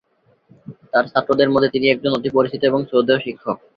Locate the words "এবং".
2.63-2.79